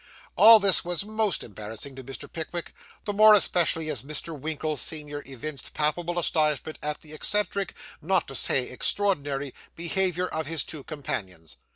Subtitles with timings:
[0.35, 2.27] All this was most embarrassing to Mr.
[2.27, 2.73] Pickwick,
[3.05, 4.35] the more especially as Mr.
[4.35, 10.63] Winkle, senior, evinced palpable astonishment at the eccentric not to say extraordinary behaviour of his
[10.63, 11.57] two companions.